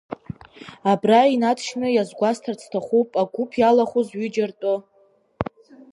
Абра 0.91 1.21
инаҵшьны 1.33 1.87
иазгәасҭарц 1.91 2.59
сҭахуп 2.65 3.09
агәыԥ 3.21 3.51
иалахәыз 3.57 4.07
ҩыџьа 4.17 4.45
ртәы. 4.49 4.75